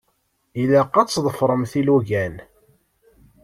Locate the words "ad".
1.01-1.07